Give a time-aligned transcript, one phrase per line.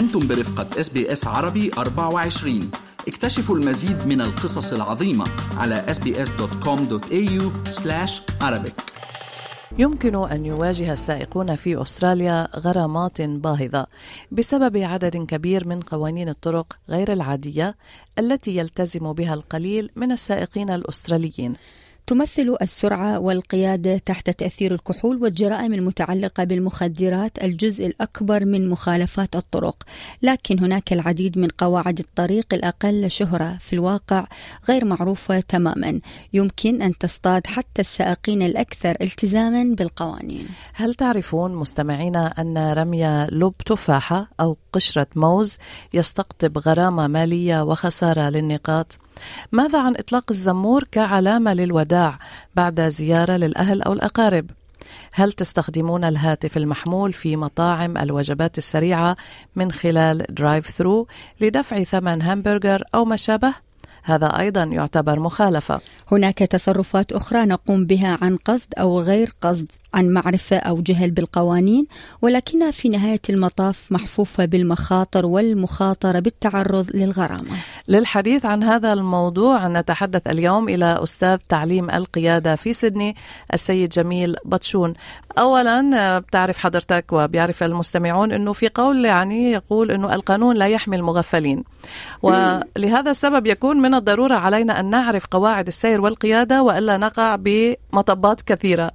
[0.00, 2.70] أنتم برفقة إس بي إس عربي 24
[3.08, 5.24] اكتشفوا المزيد من القصص العظيمة
[5.56, 7.42] على sbs.com.au
[8.42, 8.72] arabic.
[9.78, 13.86] يمكن أن يواجه السائقون في أستراليا غرامات باهظة
[14.32, 17.76] بسبب عدد كبير من قوانين الطرق غير العادية
[18.18, 21.54] التي يلتزم بها القليل من السائقين الأستراليين.
[22.10, 29.82] تمثل السرعة والقيادة تحت تأثير الكحول والجرائم المتعلقة بالمخدرات الجزء الأكبر من مخالفات الطرق،
[30.22, 34.26] لكن هناك العديد من قواعد الطريق الأقل شهرة في الواقع
[34.68, 36.00] غير معروفة تماما،
[36.32, 40.48] يمكن أن تصطاد حتى السائقين الأكثر التزاما بالقوانين.
[40.74, 45.58] هل تعرفون مستمعينا أن رمي لب تفاحة أو قشرة موز
[45.94, 48.98] يستقطب غرامة مالية وخسارة للنقاط؟
[49.52, 51.99] ماذا عن إطلاق الزمور كعلامة للوداع
[52.54, 54.50] بعد زيارة للأهل أو الأقارب؟
[55.12, 59.16] هل تستخدمون الهاتف المحمول في مطاعم الوجبات السريعة
[59.56, 61.06] من خلال drive through
[61.40, 63.54] لدفع ثمن همبرجر أو ما شابه؟
[64.02, 65.80] هذا أيضا يعتبر مخالفة
[66.12, 71.86] هناك تصرفات أخرى نقوم بها عن قصد أو غير قصد عن معرفة أو جهل بالقوانين
[72.22, 77.56] ولكنها في نهاية المطاف محفوفة بالمخاطر والمخاطرة بالتعرض للغرامة.
[77.88, 83.16] للحديث عن هذا الموضوع نتحدث اليوم إلى أستاذ تعليم القيادة في سيدني
[83.54, 84.94] السيد جميل بطشون.
[85.38, 91.64] أولا بتعرف حضرتك وبيعرف المستمعون أنه في قول يعني يقول أنه القانون لا يحمي المغفلين.
[92.22, 98.90] ولهذا السبب يكون من الضرورة علينا أن نعرف قواعد السير والقيادة وإلا نقع بمطبات كثيرة.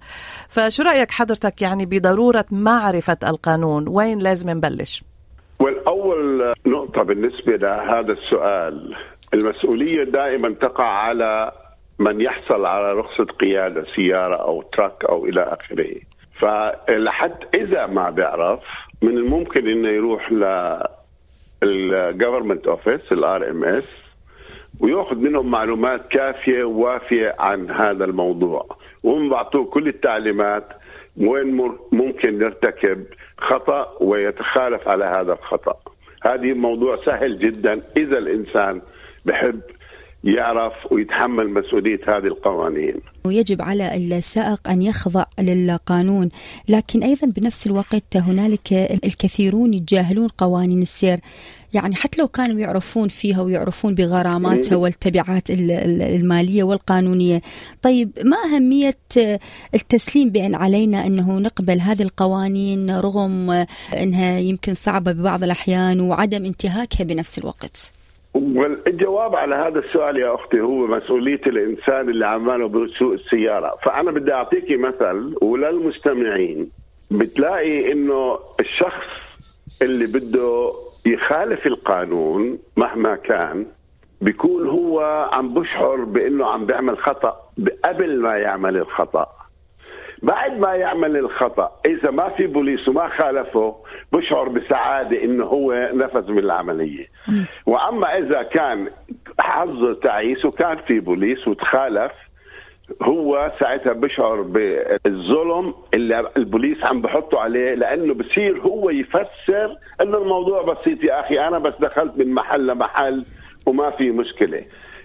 [0.49, 5.03] فشو رأيك حضرتك يعني بضرورة معرفة القانون؟ وين لازم نبلش؟
[5.59, 8.95] والأول نقطة بالنسبة لهذا السؤال
[9.33, 11.51] المسؤولية دائما تقع على
[11.99, 15.95] من يحصل على رخصة قيادة سيارة أو truck أو إلى آخره.
[16.39, 18.59] فلحد إذا ما بيعرف
[19.01, 20.43] من الممكن إنه يروح لل
[21.63, 23.83] government office ال RMS
[24.81, 28.74] ويأخذ منهم معلومات كافية ووافية عن هذا الموضوع.
[29.05, 30.67] وهم بعطوه كل التعليمات
[31.17, 33.05] وين ممكن يرتكب
[33.37, 35.77] خطأ ويتخالف على هذا الخطأ.
[36.23, 37.81] هذه موضوع سهل جدا.
[37.97, 38.81] إذا الإنسان
[39.25, 39.61] بحب
[40.23, 42.95] يعرف ويتحمل مسؤولية هذه القوانين.
[43.25, 46.29] ويجب على السائق أن يخضع للقانون.
[46.69, 51.19] لكن أيضا بنفس الوقت هنالك الكثيرون يتجاهلون قوانين السير.
[51.73, 57.41] يعني حتى لو كانوا يعرفون فيها ويعرفون بغراماتها والتبعات المالية والقانونية.
[57.81, 58.97] طيب ما أهمية
[59.75, 67.03] التسليم بأن علينا أنه نقبل هذه القوانين رغم أنها يمكن صعبة ببعض الأحيان وعدم انتهاكها
[67.03, 67.94] بنفس الوقت؟
[68.35, 74.33] والجواب على هذا السؤال يا أختي هو مسؤولية الإنسان اللي عماله بسوق السيارة، فأنا بدي
[74.33, 76.69] اعطيكي مثل وللمستمعين
[77.11, 79.05] بتلاقي إنه الشخص
[79.81, 80.73] اللي بده
[81.05, 83.65] يخالف القانون مهما كان
[84.21, 87.37] بيكون هو عم بشعر بإنه عم بيعمل خطأ
[87.85, 89.27] قبل ما يعمل الخطأ.
[90.25, 93.75] بعد ما يعمل الخطأ إذا ما في بوليس وما خالفه
[94.11, 97.07] بشعر بسعادة إنه هو نفذ من العملية
[97.65, 98.89] وأما إذا كان
[99.39, 102.11] حظه تعيس وكان في بوليس وتخالف
[103.01, 110.61] هو ساعتها بشعر بالظلم اللي البوليس عم بحطه عليه لأنه بصير هو يفسر إنه الموضوع
[110.61, 113.25] بسيط يا أخي أنا بس دخلت من محل لمحل
[113.65, 114.63] وما في مشكلة.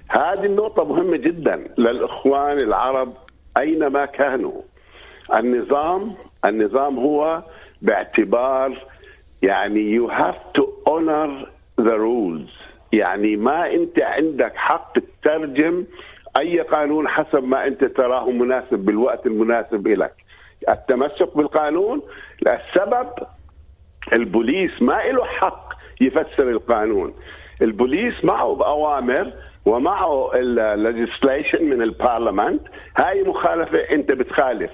[0.09, 3.13] هذه النقطة مهمة جدا للإخوان العرب
[3.59, 4.63] أينما كانوا.
[5.35, 6.13] النظام
[6.45, 7.43] النظام هو
[7.83, 8.87] باعتبار
[9.43, 11.47] يعني you have to honor
[11.81, 12.51] the rules.
[12.93, 15.85] يعني ما أنت عندك حق تترجم
[16.39, 20.13] أي قانون حسب ما أنت تراه مناسب بالوقت المناسب لك
[20.69, 22.03] التمسك بالقانون
[22.43, 23.09] للسبب
[24.13, 27.15] البوليس ما له حق يفسر القانون.
[27.63, 29.33] البوليس معه بأوامر
[29.67, 32.61] ومعه ال legislation من البرلمان
[32.97, 34.71] هاي مخالفة أنت بتخالف.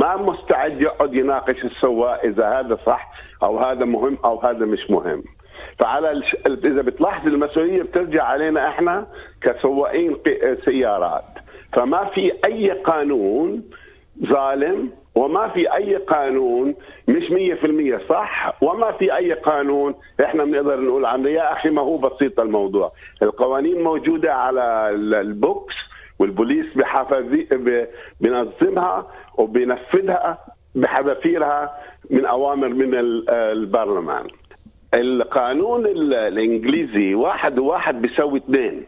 [0.00, 3.12] ما مستعد يقعد يناقش السواق إذا هذا صح
[3.42, 5.22] أو هذا مهم أو هذا مش مهم.
[5.78, 6.36] فعلى الش...
[6.46, 9.06] إذا بتلاحظ المسؤولية بترجع علينا إحنا
[9.42, 10.16] كسواقين
[10.64, 11.24] سيارات.
[11.72, 13.62] فما في أي قانون
[14.26, 16.74] ظالم وما في أي قانون
[17.08, 17.24] مش
[18.02, 19.94] 100% صح وما في أي قانون
[20.24, 21.28] إحنا بنقدر نقول عنه.
[21.28, 22.92] يا أخي ما هو بسيط الموضوع.
[23.22, 25.74] القوانين موجودة على البوكس
[26.18, 27.48] والبوليس بحفظي
[28.20, 29.06] بنظمها
[29.40, 30.38] وبينفذها
[30.74, 31.74] بحذافيرها
[32.10, 32.90] من أوامر من
[33.28, 34.26] البرلمان.
[34.94, 38.86] القانون الإنجليزي واحد وواحد بيساوي اثنين.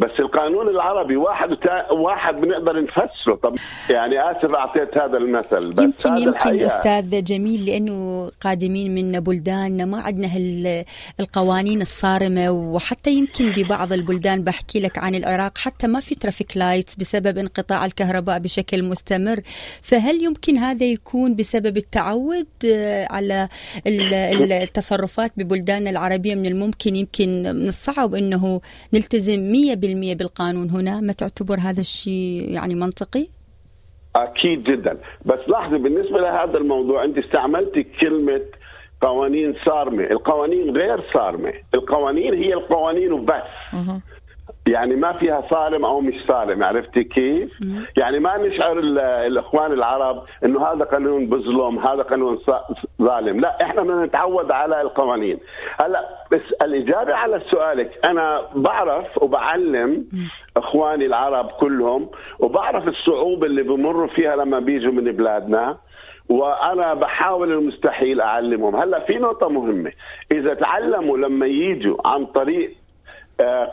[0.00, 1.92] بس القانون العربي واحد وتا...
[1.92, 3.34] واحد بنقدر نفسره.
[3.42, 3.54] طب
[3.90, 6.66] يعني آسف أعطيت هذا المثل بس يمكن يمكن الحقيقة.
[6.66, 10.28] أستاذ جميل لأنه قادمين من بلدان ما عندنا
[11.20, 16.96] القوانين الصارمة وحتى يمكن ببعض البلدان بحكي لك عن العراق حتى ما في traffic lights
[16.96, 19.40] بسبب انقطاع الكهرباء بشكل مستمر.
[19.82, 23.48] فهل يمكن هذا يكون بسبب التعود آه، على
[23.86, 28.60] التصرفات ببلداننا العربية من الممكن؟ يمكن من الصعب إنه
[28.94, 33.26] نلتزم 100% بالقانون هنا ما تعتبر هذا الشيء يعني منطقي؟
[34.16, 38.40] أكيد جدا بس لاحظي بالنسبة لهذا الموضوع أنت استعملتي كلمة
[39.00, 43.50] قوانين صارمة، القوانين غير صارمة، القوانين هي القوانين وبس.
[44.66, 47.60] يعني ما فيها صارم أو مش صارم عرفتي كيف؟
[47.96, 48.78] يعني ما نشعر
[49.26, 52.38] الإخوان العرب إنه هذا قانون بظلم هذا قانون
[53.02, 53.40] ظالم.
[53.40, 55.38] لا إحنا بدنا نتعود على القوانين.
[55.82, 60.04] هلا بس الإجابة على سؤالك أنا بعرف وبعلم
[60.56, 65.76] إخواني العرب كلهم وبعرف الصعوبة اللي بمروا فيها لما بيجوا من بلادنا
[66.28, 68.76] وأنا بحاول المستحيل أعلمهم.
[68.76, 69.92] هلا في نقطة مهمة.
[70.32, 72.76] إذا تعلموا لما يجوا عن طريق
[73.40, 73.72] آه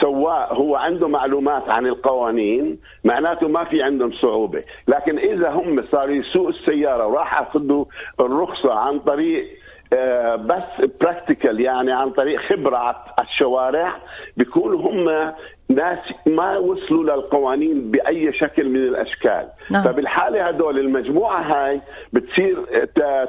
[0.00, 6.14] سواء هو عنده معلومات عن القوانين معناته ما في عندهم صعوبة، لكن إذا هم صاروا
[6.14, 7.84] يسوق السيارة وراح أخذوا
[8.20, 9.44] الرخصة عن طريق
[9.92, 13.96] آه، بس practical يعني عن طريق خبرة على الشوارع
[14.36, 15.32] بيكونوا هم
[15.74, 19.48] ناس ما وصلوا للقوانين بأي شكل من الأشكال.
[19.70, 19.84] نعم.
[19.84, 21.80] فبالحالة هدول المجموعة هاي
[22.12, 22.56] بتصير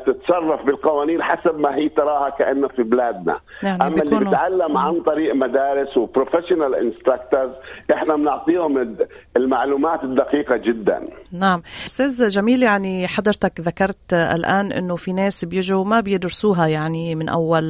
[0.06, 3.40] تتصرف بالقوانين حسب ما هي تراها كأنه في بلادنا.
[3.64, 4.20] يعني أما بيكونوا...
[4.20, 7.52] اللي بتعلم عن طريق مدارس و professional instructors
[7.94, 8.98] إحنا بنعطيهم
[9.38, 11.08] المعلومات الدقيقة جدا.
[11.32, 11.62] نعم.
[11.86, 17.64] أستاذ جميل يعني حضرتك ذكرت الآن إنه في ناس بيجوا ما بيدرسوها يعني من أول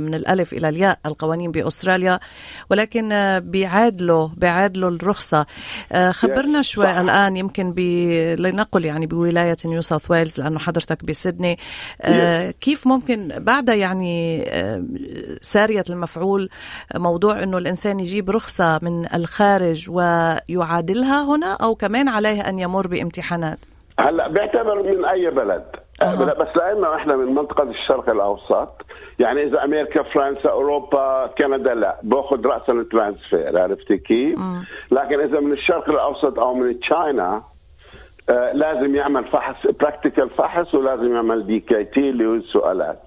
[0.00, 2.18] من الألف إلى الياء القوانين بأستراليا
[2.70, 3.08] ولكن
[3.42, 5.46] بيعادلوا بيعادلوا الرخصة.
[5.92, 7.78] آه، خبرنا شوي الآن يمكن ب
[8.38, 11.58] لنقل يعني بولاية نيو ساوث ويلز لأنه حضرتك بسيدني.
[12.02, 14.84] آه، كيف ممكن بعد يعني آه،
[15.40, 16.48] سارية المفعول
[16.94, 23.58] موضوع أنه الإنسان يجيب رخصة من الخارج ويعادلها هنا أو كمان عليه أن يمر بامتحانات؟
[24.00, 25.64] هلا بيعتبر من أي بلد.
[26.02, 26.24] أه.
[26.24, 28.82] بس لأنه إحنا من منطقة الشرق الأوسط
[29.18, 31.96] يعني إذا أمريكا فرنسا أوروبا كندا لا.
[32.02, 34.38] باخذ راسا ال transfer عرفتي كيف؟
[34.90, 37.42] لكن إذا من الشرق الأوسط أو من China
[38.30, 43.02] آه لازم يعمل فحص practical فحص ولازم يعمل DKT اللي هو السؤالات.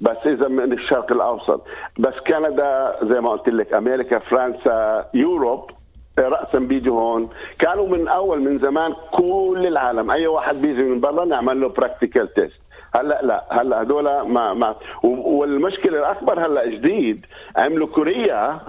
[0.00, 1.66] بس إذا من الشرق الأوسط.
[1.98, 5.70] بس كندا زي ما قلت لك أمريكا فرنسا Europe
[6.18, 7.28] راسا بيجوا هون.
[7.58, 10.10] كانوا من أول من زمان كل العالم.
[10.10, 12.60] أي واحد بيجي من برا نعمل له practical test
[13.00, 14.76] هلا لا هلا هدول ما ما.
[15.02, 17.26] والمشكلة الأكبر هلا جديد
[17.56, 18.60] عملوا كوريا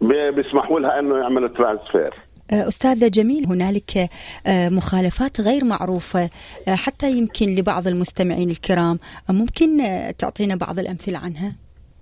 [0.00, 2.14] بيسمحوا لها إنه يعملوا transfer.
[2.50, 4.08] أه، أستاذ جميل هنالك
[4.46, 6.30] أه، مخالفات غير معروفة
[6.68, 8.98] أه، حتى يمكن لبعض المستمعين الكرام.
[9.30, 9.82] ممكن
[10.18, 11.52] تعطينا بعض الأمثلة عنها؟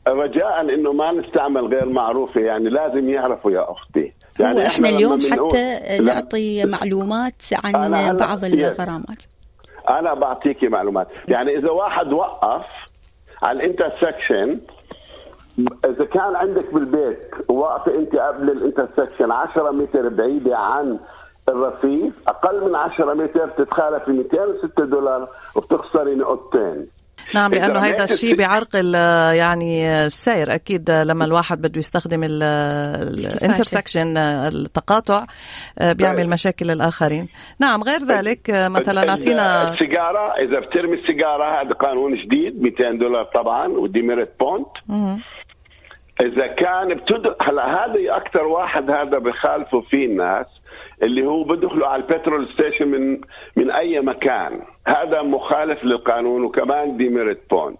[0.08, 4.12] رجاء إنه ما نستعمل غير معروفة يعني لازم يعرفوا يا أختي.
[4.38, 9.24] يعني هو إحنا اليوم حتى نعطي معلومات عن بعض الغرامات.
[9.88, 11.08] أنا بعطيكي معلومات.
[11.28, 12.66] يعني إذا واحد وقف
[13.42, 14.60] على ال intersection
[15.84, 20.98] إذا كان عندك بالبيت واقفه أنت قبل ال intersection 10 متر بعيدة عن
[21.48, 26.86] الرصيف أقل من 10 متر بتتخالفي 206 دولار وبتخسري نقطتين.
[27.34, 28.94] نعم لأنه هيدا الشيء بيعرقل
[29.34, 30.54] يعني السير.
[30.54, 35.26] أكيد لما الواحد بده يستخدم ال intersection التقاطع
[35.80, 36.28] بيعمل طيب.
[36.28, 37.28] مشاكل للآخرين.
[37.60, 43.68] نعم غير ذلك مثلا أعطينا السيجارة إذا بترمي السيجارة هذا قانون جديد 200 دولار طبعا
[43.68, 44.68] و demerit point.
[46.20, 47.34] إذا كان بتد...
[47.42, 50.46] هلا هذا أكثر واحد هذا بخالفه فيه الناس
[51.02, 53.20] اللي هو بدخلوا على ال petrol station من
[53.56, 54.62] من أي مكان.
[54.86, 57.78] هذا مخالف للقانون وكمان demerit point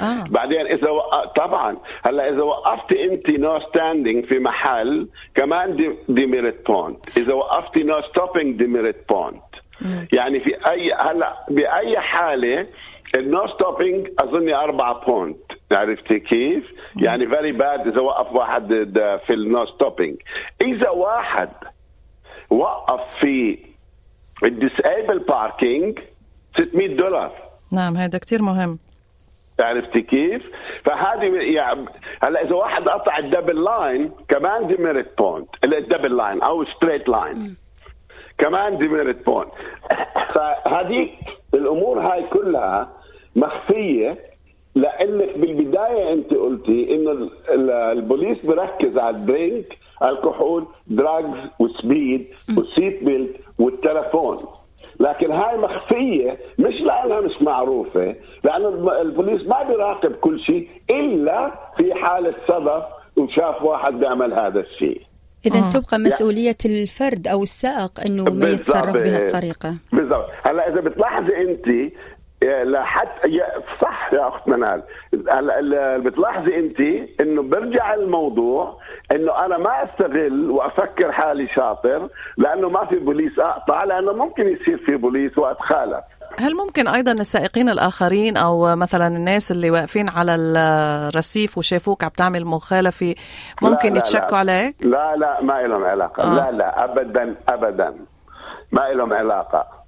[0.00, 0.24] آه.
[0.30, 1.00] بعدين إذا و...
[1.36, 5.90] طبعا هلأ إذا وقفتي أنت no standing في محل كمان de...
[6.08, 9.42] demerit point إذا وقفتي no stopping demerit point
[10.12, 12.66] يعني في اي هلأ بأي حالة
[13.16, 18.68] ال no stopping أظني أربعة point عرفتي كيف؟ يعني very bad إذا وقف واحد
[19.26, 20.16] في ال no stopping
[20.60, 21.50] إذا واحد
[22.50, 23.58] وقف في
[24.44, 25.98] ال disabled parking
[26.56, 27.32] 600 دولار.
[27.72, 28.78] نعم هذا كثير مهم.
[29.60, 30.42] عرفتي كيف؟
[30.84, 31.24] فهذه
[31.56, 31.84] يعني
[32.22, 37.08] هلا إذا واحد قطع ال double line كمان demerit point ال double line أو straight
[37.08, 37.56] line
[38.38, 39.50] كمان demerit point
[40.34, 41.08] فهذه
[41.54, 42.92] الأمور هاي كلها
[43.36, 44.18] مخفية
[44.74, 47.30] لإنك بالبداية أنت قلتي إنه
[47.92, 52.26] البوليس بركز على ال drink الكحول drugs و speed
[52.56, 54.38] وال seat belt والتلفون.
[55.02, 58.64] لكن هاي مخفية مش لأنها مش معروفة لأن
[59.00, 62.82] البوليس ما بيراقب كل شيء إلا في حالة صدف
[63.16, 65.00] وشاف واحد بيعمل هذا الشيء.
[65.46, 70.28] إذا تبقى مسؤولية الفرد أو السائق أنه ما يتصرف بهالطريقة بالضبط.
[70.44, 71.92] هلأ إذا بتلاحظي أنت
[72.42, 73.40] لحتى
[73.82, 74.82] صح يا أخت منال.
[76.04, 76.80] بتلاحظي أنت
[77.20, 78.78] إنه برجع الموضوع
[79.12, 84.78] إنه أنا ما أستغل وأفكر حالي شاطر لأنه ما في بوليس أقطع لأنه ممكن يصير
[84.86, 86.04] في بوليس وأتخالف.
[86.38, 92.44] هل ممكن أيضا السائقين الآخرين أو مثلا الناس اللي واقفين على الرصيف وشافوك عم تعمل
[92.44, 93.14] مخالفة
[93.62, 96.22] ممكن لا لا يتشكوا لا عليك؟ لا لا ما لهم علاقة.
[96.22, 96.34] آه.
[96.34, 97.94] لا لا ابدا ابدا.
[98.72, 99.81] ما لهم علاقة.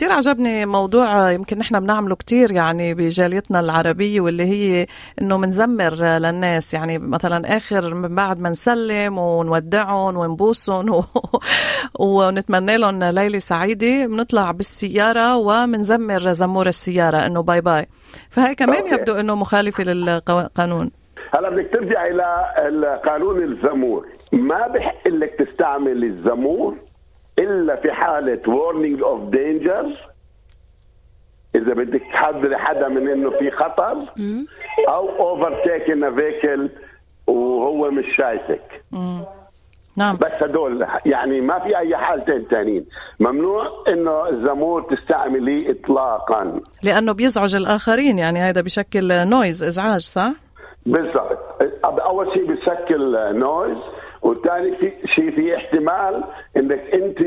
[0.00, 4.86] كتير عجبني موضوع يمكن نحن بنعمله كتير يعني بجاليتنا العربية واللي هي
[5.22, 6.74] إنه منزمر للناس.
[6.74, 11.02] يعني مثلا آخر من بعد ما نسلم ونودعهم ونبوسهم و...
[12.06, 17.86] ونتمنى لهم ليلة سعيدة بنطلع بالسيارة ومنزمر زمور السيارة إنه باي باي.
[18.30, 18.86] فهي كمان.
[18.92, 20.90] يبدو إنه مخالفة للقانون.
[21.34, 24.06] هلا بدك ترجع إلى قانون الزمور.
[24.32, 26.89] ما بحق لك تستعمل الزمور
[27.40, 30.10] إلا في حالة warning of danger.
[31.54, 33.96] إذا بدك تحذري حدا من إنه في خطر
[34.88, 36.68] أو overtaking a vehicle
[37.26, 38.84] وهو مش شايفك.
[39.96, 40.16] نعم.
[40.16, 42.86] بس هدول يعني ما في أي حالتين ثانيين
[43.20, 46.60] ممنوع إنه الزمور تستعمليه اطلاقا.
[46.82, 50.32] لأنه بيزعج الآخرين يعني هذا بشكل نويز إزعاج صح؟
[50.86, 51.49] بالضبط.
[51.84, 53.78] أول شيء بشكل نويز
[54.22, 56.24] والثاني في شيء في احتمال
[56.56, 57.18] إنك أنت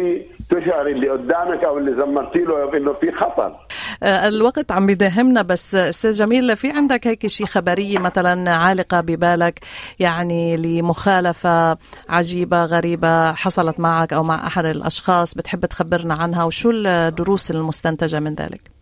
[0.49, 3.55] تشعر اللي قدامك أو اللي زمرتي له إنه في خطر
[4.03, 9.59] آه، الوقت عم بيداهمنا بس أستاذ جميل في عندك هيك شيء خبريه مثلا عالقة ببالك
[9.99, 11.77] يعني لمخالفة
[12.09, 18.35] عجيبة غريبة حصلت معك أو مع أحد الأشخاص بتحب تخبرنا عنها وشو الدروس المستنتجة من
[18.35, 18.72] ذلك؟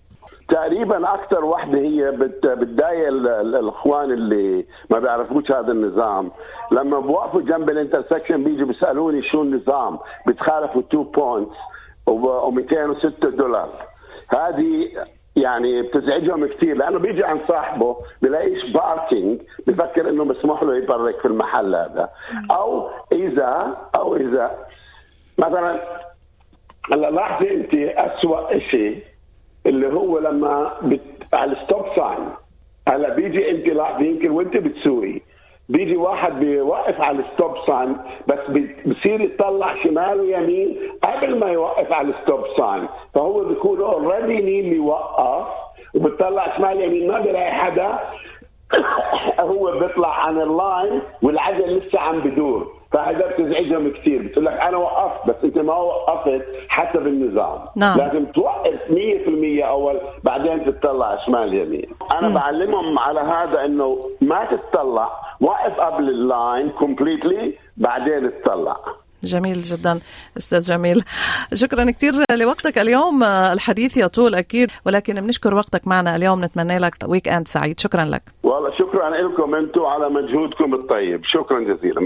[0.51, 6.31] تقريبا أكثر وحده هي بتضايق الإخوان اللي ما بيعرفوش هذا النظام.
[6.72, 11.57] لما بوقفوا جنب ال intersection بيجوا بيسألوني شو النظام؟ بتخالفوا 2 points
[12.10, 13.70] و206 دولار.
[14.29, 14.89] هذه
[15.36, 21.25] يعني بتزعجهم كثير لأنه بيجي عن صاحبه بلاقيش parking بفكر إنه مسموح له يبرك في
[21.25, 22.10] المحل هذا.
[22.51, 24.51] أو اذا أو إذا
[25.38, 25.81] مثلا
[26.91, 29.03] هلأ لاحظي انت اسوء شيء
[29.65, 31.01] اللي هو لما بت...
[31.33, 32.29] على ال stop sign
[32.87, 35.21] هلا بيجي انت لاحظي يمكن وانت بتسوقي.
[35.69, 38.39] بيجي واحد بيوقف على ال stop sign بس
[38.85, 44.73] بصير يطلع شمال ويمين قبل ما يوقف على ال stop sign فهو بيكون already مين
[44.73, 45.47] يوقف
[45.95, 47.07] وبتطلع شمال يمين.
[47.11, 47.99] ما بيلاقي حدا.
[49.51, 52.80] هو بيطلع عن ال line والعجل لسه عم بدور.
[52.91, 54.21] فهذا بتزعجهم كثير.
[54.21, 57.98] بتقول لك أنا وقفت بس أنت ما وقفت حسب النظام نعم.
[57.98, 61.89] لازم توقف 100% أول بعدين تطلع شمال يمين.
[62.13, 62.33] أنا م.
[62.33, 65.10] بعلمهم على هذا إنه ما تتطلع
[65.41, 68.77] وقف قبل ال line completely بعدين تطلع
[69.24, 70.00] جميل جدا
[70.38, 71.03] أستاذ جميل.
[71.53, 73.24] شكرا كثير لوقتك اليوم.
[73.24, 76.43] الحديث يطول أكيد ولكن بنشكر وقتك معنا اليوم.
[76.43, 77.79] نتمنى لك weekend سعيد.
[77.79, 78.21] شكرا لك.
[78.43, 81.21] والله شكرا لكم أنتم على مجهودكم الطيب.
[81.24, 82.05] شكرا جزيلا.